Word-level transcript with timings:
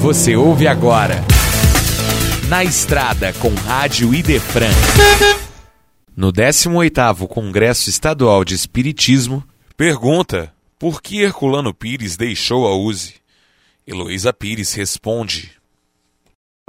Você 0.00 0.36
ouve 0.36 0.68
agora. 0.68 1.24
Na 2.48 2.62
Estrada 2.62 3.32
com 3.34 3.52
Rádio 3.52 4.14
Idefran. 4.14 4.70
No 6.16 6.32
18º 6.32 7.26
Congresso 7.26 7.90
Estadual 7.90 8.44
de 8.44 8.54
Espiritismo, 8.54 9.44
pergunta 9.76 10.54
por 10.78 11.02
que 11.02 11.20
Herculano 11.20 11.74
Pires 11.74 12.16
deixou 12.16 12.68
a 12.68 12.76
USE. 12.76 13.14
Heloísa 13.84 14.32
Pires 14.32 14.72
responde. 14.72 15.57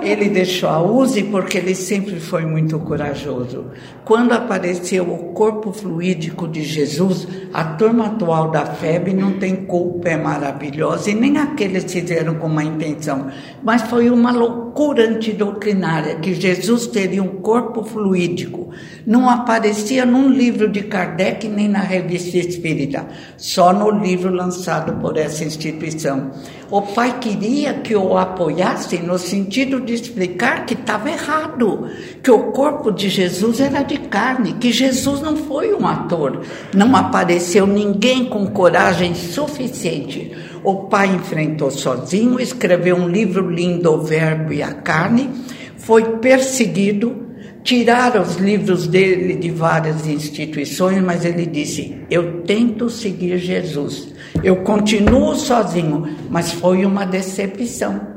Ele 0.00 0.28
deixou 0.28 0.68
a 0.68 0.82
USE 0.82 1.24
porque 1.24 1.58
ele 1.58 1.74
sempre 1.74 2.18
foi 2.18 2.44
muito 2.46 2.78
corajoso. 2.78 3.66
Quando 4.04 4.32
apareceu 4.32 5.04
o 5.04 5.32
corpo 5.32 5.72
fluídico 5.72 6.48
de 6.48 6.62
Jesus, 6.62 7.28
a 7.52 7.64
turma 7.64 8.06
atual 8.06 8.50
da 8.50 8.66
FEB 8.66 9.12
não 9.12 9.34
tem 9.38 9.54
culpa, 9.54 10.08
é 10.08 10.16
maravilhosa, 10.16 11.10
e 11.10 11.14
nem 11.14 11.38
aqueles 11.38 11.84
fizeram 11.92 12.36
com 12.36 12.46
uma 12.46 12.64
intenção. 12.64 13.28
Mas 13.62 13.82
foi 13.82 14.10
uma 14.10 14.32
loucura 14.32 15.08
antidoutrinária 15.08 16.16
que 16.16 16.34
Jesus 16.34 16.86
teria 16.86 17.22
um 17.22 17.40
corpo 17.40 17.84
fluídico. 17.84 18.70
Não 19.06 19.28
aparecia 19.28 20.04
num 20.04 20.28
livro 20.28 20.68
de 20.68 20.82
Kardec 20.82 21.46
nem 21.48 21.68
na 21.68 21.80
revista 21.80 22.38
espírita, 22.38 23.06
só 23.36 23.72
no 23.72 23.90
livro 23.90 24.32
lançado 24.32 25.00
por 25.00 25.16
essa 25.16 25.44
instituição. 25.44 26.30
O 26.70 26.80
pai 26.80 27.18
queria 27.20 27.74
que 27.74 27.94
o 27.94 28.16
apoiasse 28.16 28.96
no 28.98 29.18
sentido 29.18 29.81
de 29.82 29.94
explicar 29.94 30.64
que 30.64 30.74
estava 30.74 31.10
errado, 31.10 31.88
que 32.22 32.30
o 32.30 32.52
corpo 32.52 32.90
de 32.90 33.08
Jesus 33.08 33.60
era 33.60 33.82
de 33.82 33.98
carne, 33.98 34.54
que 34.54 34.72
Jesus 34.72 35.20
não 35.20 35.36
foi 35.36 35.74
um 35.74 35.86
ator, 35.86 36.42
não 36.74 36.94
apareceu 36.96 37.66
ninguém 37.66 38.26
com 38.26 38.46
coragem 38.46 39.14
suficiente. 39.14 40.32
O 40.64 40.84
pai 40.84 41.08
enfrentou 41.08 41.70
sozinho, 41.70 42.40
escreveu 42.40 42.96
um 42.96 43.08
livro 43.08 43.50
lindo, 43.50 43.92
O 43.92 44.02
Verbo 44.02 44.52
e 44.52 44.62
a 44.62 44.72
Carne, 44.72 45.30
foi 45.76 46.18
perseguido, 46.18 47.26
tiraram 47.64 48.22
os 48.22 48.36
livros 48.36 48.86
dele 48.86 49.34
de 49.34 49.50
várias 49.50 50.06
instituições, 50.06 51.02
mas 51.02 51.24
ele 51.24 51.46
disse: 51.46 51.98
Eu 52.08 52.42
tento 52.42 52.88
seguir 52.88 53.38
Jesus. 53.38 54.12
Eu 54.42 54.56
continuo 54.56 55.34
sozinho, 55.34 56.16
mas 56.30 56.52
foi 56.52 56.84
uma 56.84 57.04
decepção. 57.04 58.11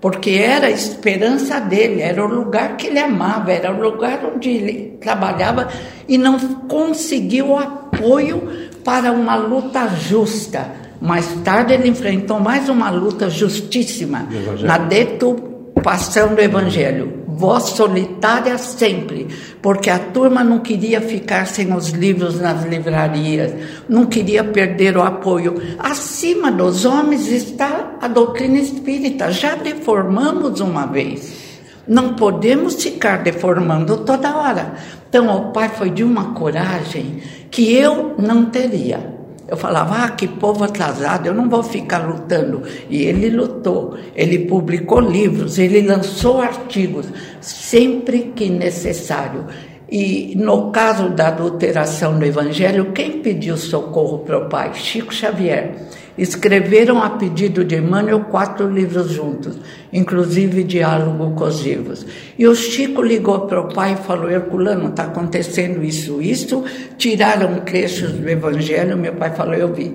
Porque 0.00 0.30
era 0.30 0.68
a 0.68 0.70
esperança 0.70 1.58
dele, 1.58 2.00
era 2.00 2.24
o 2.24 2.28
lugar 2.28 2.76
que 2.76 2.86
ele 2.86 3.00
amava, 3.00 3.50
era 3.50 3.72
o 3.72 3.80
lugar 3.80 4.20
onde 4.24 4.48
ele 4.48 4.96
trabalhava 5.00 5.68
e 6.08 6.16
não 6.16 6.38
conseguiu 6.68 7.58
apoio 7.58 8.70
para 8.84 9.10
uma 9.10 9.34
luta 9.34 9.88
justa. 9.88 10.70
Mais 11.00 11.26
tarde 11.44 11.74
ele 11.74 11.88
enfrentou 11.88 12.38
mais 12.38 12.68
uma 12.68 12.90
luta 12.90 13.28
justíssima 13.28 14.28
na 14.62 14.78
deturpação 14.78 16.34
do 16.34 16.40
Evangelho 16.40 17.17
voz 17.38 17.64
solitária 17.70 18.58
sempre, 18.58 19.28
porque 19.62 19.88
a 19.88 19.98
turma 19.98 20.42
não 20.42 20.58
queria 20.58 21.00
ficar 21.00 21.46
sem 21.46 21.72
os 21.72 21.90
livros 21.90 22.40
nas 22.40 22.64
livrarias, 22.64 23.54
não 23.88 24.06
queria 24.06 24.42
perder 24.42 24.96
o 24.96 25.02
apoio. 25.02 25.54
Acima 25.78 26.50
dos 26.50 26.84
homens 26.84 27.28
está 27.28 27.96
a 28.00 28.08
doutrina 28.08 28.58
espírita, 28.58 29.30
já 29.30 29.54
deformamos 29.54 30.58
uma 30.60 30.84
vez. 30.86 31.46
Não 31.86 32.14
podemos 32.14 32.82
ficar 32.82 33.22
deformando 33.22 33.98
toda 33.98 34.36
hora. 34.36 34.74
Então, 35.08 35.34
o 35.34 35.52
pai 35.52 35.70
foi 35.70 35.88
de 35.88 36.04
uma 36.04 36.34
coragem 36.34 37.22
que 37.50 37.72
eu 37.72 38.14
não 38.18 38.46
teria. 38.46 39.17
Eu 39.48 39.56
falava, 39.56 40.04
ah, 40.04 40.10
que 40.10 40.28
povo 40.28 40.62
atrasado, 40.62 41.26
eu 41.26 41.34
não 41.34 41.48
vou 41.48 41.62
ficar 41.62 42.06
lutando. 42.06 42.62
E 42.90 43.02
ele 43.02 43.30
lutou, 43.30 43.96
ele 44.14 44.40
publicou 44.40 45.00
livros, 45.00 45.58
ele 45.58 45.80
lançou 45.80 46.40
artigos, 46.42 47.06
sempre 47.40 48.32
que 48.36 48.50
necessário. 48.50 49.46
E 49.90 50.34
no 50.36 50.70
caso 50.70 51.08
da 51.08 51.28
adulteração 51.28 52.18
do 52.18 52.26
Evangelho, 52.26 52.92
quem 52.92 53.22
pediu 53.22 53.56
socorro 53.56 54.18
para 54.18 54.38
o 54.38 54.48
pai? 54.50 54.74
Chico 54.74 55.14
Xavier. 55.14 55.74
Escreveram 56.18 57.02
a 57.02 57.10
pedido 57.10 57.64
de 57.64 57.76
Emmanuel 57.76 58.24
quatro 58.24 58.68
livros 58.68 59.12
juntos, 59.12 59.56
inclusive 59.92 60.64
Diálogo 60.64 61.34
com 61.36 61.44
os 61.44 61.60
Vivos. 61.60 62.04
E 62.36 62.46
o 62.46 62.54
Chico 62.54 63.00
ligou 63.00 63.40
para 63.46 63.60
o 63.60 63.72
pai 63.72 63.94
e 63.94 64.04
falou: 64.04 64.28
Herculano, 64.30 64.88
está 64.88 65.04
acontecendo 65.04 65.82
isso, 65.84 66.20
isso. 66.20 66.64
Tiraram 66.96 67.60
trechos 67.60 68.12
do 68.12 68.28
Evangelho. 68.28 68.96
Meu 68.96 69.14
pai 69.14 69.30
falou: 69.30 69.54
Eu 69.54 69.72
vi. 69.72 69.94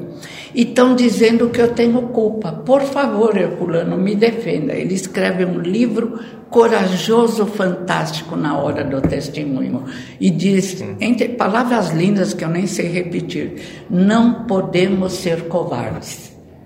E 0.55 0.61
estão 0.61 0.95
dizendo 0.95 1.49
que 1.49 1.59
eu 1.59 1.69
tenho 1.69 2.01
culpa. 2.03 2.51
Por 2.51 2.81
favor, 2.81 3.35
Herculano, 3.35 3.97
me 3.97 4.15
defenda. 4.15 4.73
Ele 4.73 4.93
escreve 4.93 5.43
um 5.43 5.59
livro 5.59 6.19
corajoso, 6.53 7.47
fantástico 7.47 8.35
na 8.35 8.59
hora 8.59 8.83
do 8.83 9.01
testemunho. 9.01 9.85
E 10.19 10.29
diz, 10.29 10.83
entre 11.01 11.29
palavras 11.29 11.89
lindas 11.89 12.35
que 12.35 12.45
eu 12.45 12.49
nem 12.49 12.67
sei 12.67 12.87
repetir: 12.89 13.85
não 13.89 14.45
podemos 14.45 15.13
ser 15.13 15.47
covardes. 15.47 16.12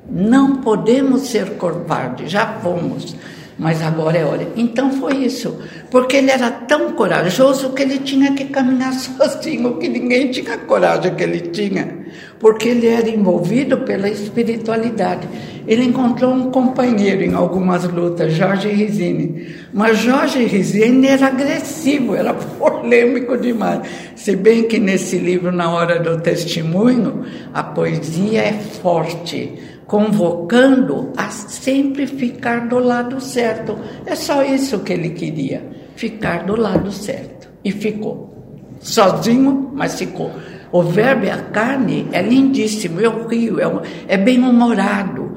Não 0.10 0.58
podemos 0.58 1.24
ser 1.24 1.58
covardes, 1.58 2.32
já 2.32 2.60
fomos, 2.62 3.16
mas 3.58 3.82
agora 3.82 4.18
é 4.18 4.24
hora. 4.24 4.48
Então 4.56 4.92
foi 4.92 5.18
isso, 5.18 5.60
porque 5.90 6.18
ele 6.18 6.32
era 6.32 6.50
tão 6.50 6.94
corajoso 6.94 7.72
que 7.72 7.82
ele 7.82 8.00
tinha 8.00 8.34
que 8.34 8.46
caminhar 8.46 8.94
sozinho, 8.96 9.78
que 9.78 9.90
ninguém 9.90 10.32
tinha 10.32 10.54
a 10.54 10.58
coragem 10.58 11.16
que 11.16 11.24
ele 11.24 11.42
tinha, 11.42 12.06
porque 12.40 12.70
ele 12.70 12.88
era 12.88 13.10
envolvido 13.10 13.80
pela 13.80 14.08
espiritualidade. 14.08 15.28
Ele 15.68 15.84
encontrou 15.84 16.32
um 16.34 16.50
companheiro 16.50 17.24
em 17.24 17.34
algumas 17.34 17.84
lutas, 17.84 18.32
Jorge 18.32 18.70
Rizini. 18.70 19.54
Mas 19.74 19.98
Jorge 19.98 20.46
Rizini 20.46 21.08
era 21.08 21.28
agressivo, 21.28 22.16
era 22.16 22.34
polêmico 22.58 23.38
demais. 23.38 23.82
Se 24.16 24.34
bem 24.38 24.64
que 24.64 24.80
nesse 24.80 25.18
livro, 25.18 25.52
na 25.52 25.70
hora 25.70 26.00
do 26.00 26.22
testemunho, 26.22 27.26
a 27.54 27.62
poesia 27.64 28.44
é 28.44 28.54
forte, 28.54 29.77
convocando 29.88 31.12
a 31.18 31.30
sempre 31.30 32.06
ficar 32.06 32.68
do 32.68 32.78
lado 32.78 33.20
certo. 33.22 33.78
É 34.06 34.16
só 34.16 34.44
isso 34.44 34.80
que 34.80 34.94
ele 34.94 35.12
queria, 35.12 35.66
ficar 35.96 36.46
do 36.46 36.56
lado 36.56 36.92
certo. 36.92 37.50
E 37.64 37.72
ficou. 37.72 38.34
Sozinho, 38.80 39.72
mas 39.74 39.98
ficou. 39.98 40.32
O 40.72 40.84
verbo 40.84 41.26
e 41.26 41.30
a 41.30 41.38
carne 41.38 42.08
é 42.12 42.22
lindíssimo, 42.22 43.00
eu 43.00 43.26
rio, 43.28 43.60
é, 43.60 43.66
é 44.08 44.18
bem 44.18 44.40
humorado 44.40 45.28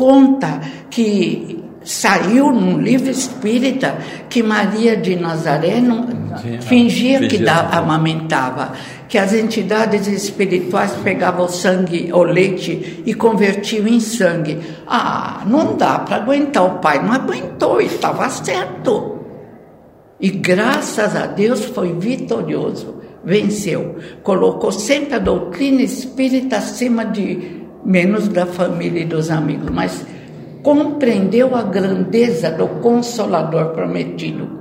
conta 0.00 0.60
que 0.88 1.59
saiu 1.82 2.52
num 2.52 2.78
livro 2.78 3.10
espírita 3.10 3.98
que 4.28 4.42
Maria 4.42 4.96
de 4.96 5.16
Nazaré 5.16 5.80
não, 5.80 6.06
fingia 6.60 7.26
que 7.26 7.38
da, 7.38 7.70
amamentava, 7.70 8.72
que 9.08 9.18
as 9.18 9.32
entidades 9.32 10.06
espirituais 10.06 10.92
pegavam 11.02 11.46
o 11.46 11.48
sangue, 11.48 12.12
o 12.12 12.22
leite 12.22 13.02
e 13.04 13.14
convertiam 13.14 13.88
em 13.88 13.98
sangue. 13.98 14.58
Ah, 14.86 15.42
não 15.46 15.76
dá 15.76 15.98
para 15.98 16.16
aguentar. 16.16 16.64
O 16.64 16.78
pai 16.78 17.02
não 17.02 17.12
aguentou 17.12 17.80
e 17.80 17.86
estava 17.86 18.28
certo. 18.28 19.18
E 20.20 20.28
graças 20.28 21.16
a 21.16 21.26
Deus 21.26 21.64
foi 21.64 21.94
vitorioso, 21.94 22.96
venceu. 23.24 23.96
Colocou 24.22 24.70
sempre 24.70 25.14
a 25.14 25.18
doutrina 25.18 25.82
espírita 25.82 26.58
acima 26.58 27.06
de 27.06 27.62
menos 27.84 28.28
da 28.28 28.44
família 28.44 29.00
e 29.00 29.06
dos 29.06 29.30
amigos, 29.30 29.70
mas 29.70 30.04
compreendeu 30.62 31.54
a 31.54 31.62
grandeza 31.62 32.50
do 32.50 32.66
Consolador 32.80 33.72
prometido. 33.72 34.60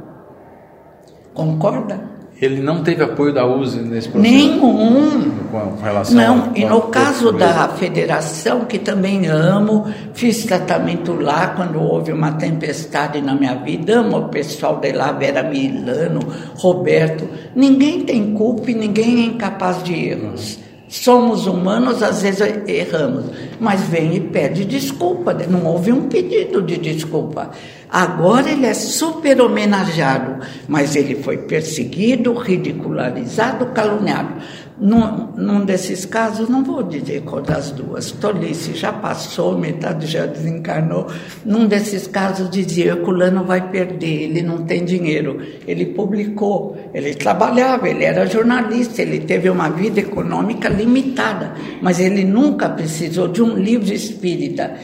Concorda? 1.33 2.09
Ele 2.41 2.61
não 2.61 2.83
teve 2.83 3.03
apoio 3.03 3.33
da 3.33 3.45
USE 3.45 3.81
nesse 3.81 4.07
processo? 4.07 4.33
Nenhum. 4.33 5.29
Com 5.51 5.75
relação 5.83 6.15
não, 6.15 6.51
e 6.55 6.63
no 6.63 6.83
caso 6.83 7.33
da 7.33 7.67
federação, 7.67 8.63
que 8.63 8.79
também 8.79 9.27
amo, 9.27 9.85
fiz 10.13 10.45
tratamento 10.45 11.13
lá 11.19 11.47
quando 11.47 11.81
houve 11.81 12.13
uma 12.13 12.33
tempestade 12.33 13.19
na 13.19 13.35
minha 13.35 13.55
vida, 13.55 13.99
amo 13.99 14.17
o 14.17 14.29
pessoal 14.29 14.77
de 14.77 14.93
lá, 14.93 15.11
Vera 15.11 15.43
Milano, 15.43 16.21
Roberto. 16.55 17.27
Ninguém 17.53 18.05
tem 18.05 18.33
culpa 18.33 18.71
e 18.71 18.75
ninguém 18.75 19.23
é 19.23 19.25
incapaz 19.25 19.83
de 19.83 19.93
erros. 19.93 20.68
Somos 20.89 21.45
humanos, 21.45 22.01
às 22.01 22.23
vezes 22.23 22.41
erramos, 22.67 23.25
mas 23.59 23.81
vem 23.81 24.15
e 24.15 24.19
pede 24.19 24.65
desculpa. 24.65 25.35
Não 25.47 25.63
houve 25.67 25.91
um 25.91 26.09
pedido 26.09 26.63
de 26.63 26.77
desculpa. 26.77 27.51
Agora 27.91 28.51
ele 28.51 28.67
é 28.67 28.73
super 28.73 29.41
homenageado, 29.41 30.45
mas 30.67 30.95
ele 30.95 31.15
foi 31.15 31.37
perseguido, 31.37 32.33
ridicularizado, 32.33 33.65
caluniado. 33.67 34.35
Num, 34.79 35.27
num, 35.35 35.65
desses 35.65 36.05
casos, 36.05 36.47
não 36.47 36.63
vou 36.63 36.83
dizer 36.83 37.23
qual 37.23 37.41
das 37.41 37.71
duas, 37.71 38.11
tolice, 38.11 38.75
já 38.75 38.93
passou, 38.93 39.57
metade 39.57 40.07
já 40.07 40.25
desencarnou. 40.25 41.07
Num 41.43 41.67
desses 41.67 42.07
casos 42.07 42.49
dizia, 42.49 42.95
fulano 43.03 43.43
vai 43.43 43.69
perder, 43.69 44.23
ele 44.23 44.41
não 44.41 44.63
tem 44.65 44.85
dinheiro. 44.85 45.41
Ele 45.67 45.87
publicou, 45.87 46.77
ele 46.93 47.13
trabalhava, 47.13 47.89
ele 47.89 48.05
era 48.05 48.25
jornalista, 48.25 49.01
ele 49.01 49.19
teve 49.19 49.49
uma 49.49 49.67
vida 49.67 49.99
econômica 49.99 50.69
limitada, 50.69 51.55
mas 51.81 51.99
ele 51.99 52.23
nunca 52.23 52.69
precisou 52.69 53.27
de 53.27 53.41
um 53.41 53.57
livro 53.57 53.91
espírita. 53.91 54.77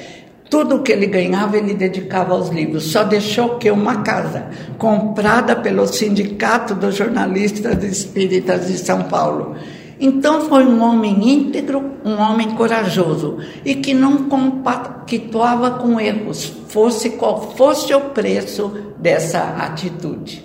Tudo 0.49 0.81
que 0.81 0.91
ele 0.91 1.07
ganhava 1.07 1.57
ele 1.57 1.73
dedicava 1.73 2.33
aos 2.33 2.49
livros. 2.49 2.91
Só 2.91 3.03
deixou 3.03 3.57
que 3.57 3.69
uma 3.71 4.01
casa 4.03 4.47
comprada 4.77 5.55
pelo 5.55 5.87
Sindicato 5.87 6.75
dos 6.75 6.95
Jornalistas 6.95 7.83
Espíritas 7.83 8.67
de 8.67 8.77
São 8.77 9.03
Paulo. 9.03 9.55
Então 9.99 10.47
foi 10.49 10.65
um 10.65 10.81
homem 10.83 11.29
íntegro, 11.29 11.91
um 12.03 12.19
homem 12.19 12.51
corajoso 12.51 13.37
e 13.63 13.75
que 13.75 13.93
não 13.93 14.29
compactuava 14.29 15.71
com 15.71 15.99
erros, 15.99 16.51
fosse 16.67 17.11
qual 17.11 17.55
fosse 17.55 17.93
o 17.93 18.01
preço 18.01 18.71
dessa 18.97 19.39
atitude. 19.57 20.43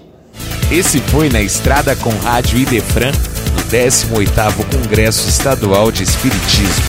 Esse 0.71 1.01
foi 1.01 1.29
na 1.29 1.43
estrada 1.43 1.97
com 1.97 2.11
Rádio 2.11 2.59
Idefran, 2.59 3.11
no 3.11 3.63
18º 3.71 4.65
Congresso 4.71 5.29
Estadual 5.29 5.91
de 5.91 6.05
Espiritismo. 6.05 6.89